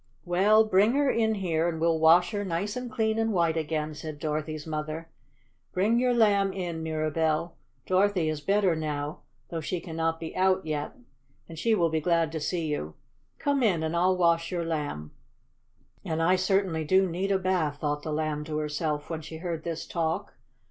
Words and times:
"Well, 0.25 0.63
bring 0.63 0.93
her 0.93 1.11
in 1.11 1.35
here 1.35 1.69
and 1.69 1.79
we'll 1.79 1.99
wash 1.99 2.31
her 2.31 2.43
nice 2.43 2.75
and 2.75 2.89
clean 2.91 3.19
and 3.19 3.31
white 3.31 3.55
again," 3.55 3.93
said 3.93 4.17
Dorothy's 4.17 4.65
mother. 4.65 5.11
"Bring 5.73 5.99
your 5.99 6.11
Lamb 6.15 6.51
in, 6.53 6.81
Mirabell. 6.81 7.55
Dorothy 7.85 8.27
is 8.27 8.41
better 8.41 8.75
now, 8.75 9.19
though 9.49 9.61
she 9.61 9.79
cannot 9.79 10.19
be 10.19 10.35
out 10.35 10.65
yet, 10.65 10.93
and 11.47 11.59
she 11.59 11.75
will 11.75 11.89
be 11.89 12.01
glad 12.01 12.31
to 12.31 12.39
see 12.39 12.65
you. 12.65 12.95
Come 13.37 13.61
in 13.61 13.83
and 13.83 13.95
I'll 13.95 14.17
wash 14.17 14.51
your 14.51 14.65
Lamb!" 14.65 15.11
"And 16.03 16.19
I 16.19 16.35
certainly 16.35 16.83
do 16.83 17.07
need 17.07 17.31
a 17.31 17.37
bath!" 17.37 17.77
thought 17.79 18.01
the 18.01 18.11
Lamb 18.11 18.43
to 18.45 18.57
herself, 18.57 19.07
when 19.11 19.21
she 19.21 19.37
heard 19.37 19.63
this 19.63 19.85
talk. 19.85 20.33